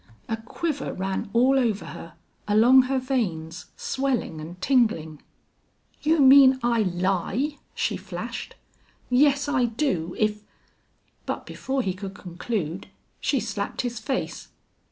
[0.27, 2.15] A quiver ran all over her,
[2.47, 5.21] along her veins, swelling and tingling.
[6.01, 8.55] "You mean I lie?" she flashed.
[9.11, 10.41] "Yes, I do if"
[11.27, 12.87] But before he could conclude
[13.19, 14.47] she slapped his face.